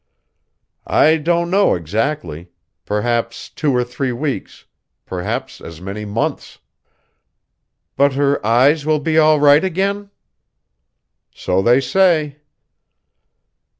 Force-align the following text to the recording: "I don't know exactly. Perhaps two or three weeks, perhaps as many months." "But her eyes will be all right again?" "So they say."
"I 0.87 1.17
don't 1.17 1.51
know 1.51 1.75
exactly. 1.75 2.49
Perhaps 2.87 3.49
two 3.49 3.71
or 3.75 3.83
three 3.83 4.11
weeks, 4.11 4.65
perhaps 5.05 5.61
as 5.61 5.79
many 5.79 6.05
months." 6.05 6.57
"But 7.95 8.13
her 8.13 8.43
eyes 8.43 8.83
will 8.83 8.97
be 8.99 9.19
all 9.19 9.39
right 9.39 9.63
again?" 9.63 10.09
"So 11.35 11.61
they 11.61 11.81
say." 11.81 12.37